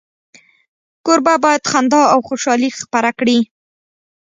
کوربه 1.05 1.33
باید 1.43 1.63
خندا 1.71 2.03
او 2.13 2.19
خوشالي 2.27 2.69
خپره 2.81 3.11
کړي. 3.19 3.37